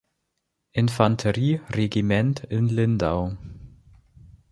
[0.71, 3.37] Infanterieregiment in Lindau.